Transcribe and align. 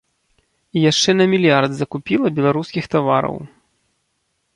І 0.77 0.81
яшчэ 0.91 1.09
на 1.19 1.27
мільярд 1.33 1.71
закупіла 1.79 2.27
беларускіх 2.39 2.83
тавараў. 2.95 3.37